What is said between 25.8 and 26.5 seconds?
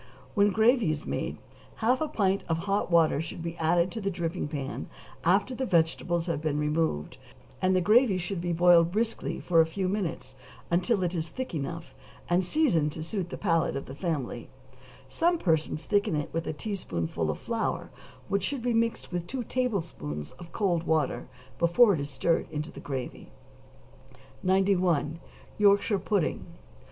Pudding.